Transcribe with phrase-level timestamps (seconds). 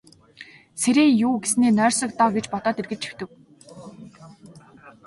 [0.81, 3.29] Сэрээе юү гэснээ нойрсог доо гэж бодоод эргэж хэвтэв.